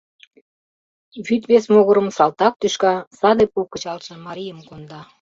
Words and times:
Вӱд 1.25 1.43
вес 1.49 1.65
могырым 1.73 2.07
салтак 2.17 2.53
тӱшка 2.61 2.93
саде 3.19 3.45
пу 3.53 3.59
кычалше 3.71 4.13
марийым 4.25 4.59
конда. 4.69 5.01